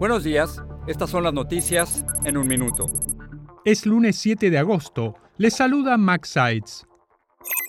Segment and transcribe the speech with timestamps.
[0.00, 2.86] Buenos días, estas son las noticias en un minuto.
[3.66, 5.14] Es lunes 7 de agosto.
[5.36, 6.86] Les saluda Max Seitz.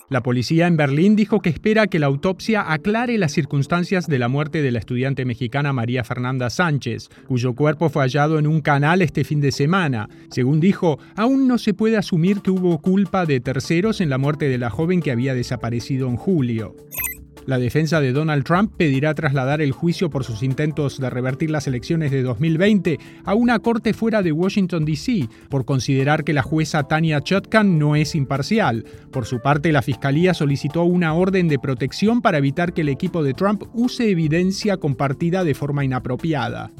[0.08, 4.28] La policía en Berlín dijo que espera que la autopsia aclare las circunstancias de la
[4.28, 9.02] muerte de la estudiante mexicana María Fernanda Sánchez, cuyo cuerpo fue hallado en un canal
[9.02, 10.08] este fin de semana.
[10.30, 14.48] Según dijo, aún no se puede asumir que hubo culpa de terceros en la muerte
[14.48, 16.74] de la joven que había desaparecido en julio.
[17.46, 21.66] La defensa de Donald Trump pedirá trasladar el juicio por sus intentos de revertir las
[21.66, 26.84] elecciones de 2020 a una corte fuera de Washington, D.C., por considerar que la jueza
[26.84, 28.84] Tania Chutkan no es imparcial.
[29.10, 33.24] Por su parte, la fiscalía solicitó una orden de protección para evitar que el equipo
[33.24, 36.70] de Trump use evidencia compartida de forma inapropiada.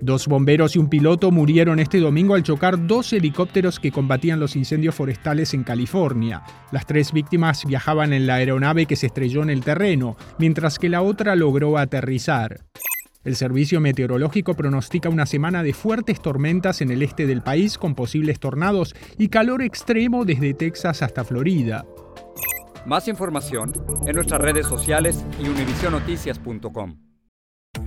[0.00, 4.54] Dos bomberos y un piloto murieron este domingo al chocar dos helicópteros que combatían los
[4.54, 6.42] incendios forestales en California.
[6.70, 10.90] Las tres víctimas viajaban en la aeronave que se estrelló en el terreno, mientras que
[10.90, 12.60] la otra logró aterrizar.
[13.24, 17.94] El servicio meteorológico pronostica una semana de fuertes tormentas en el este del país con
[17.96, 21.84] posibles tornados y calor extremo desde Texas hasta Florida.
[22.84, 23.72] Más información
[24.06, 26.98] en nuestras redes sociales y univisionoticias.com.